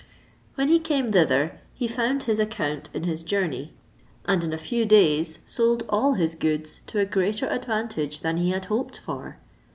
[0.55, 3.75] When he came thither, he found his account in his journey,
[4.25, 8.49] and in a few days sold all his goods to a greater advantage than he
[8.49, 9.37] had hoped for.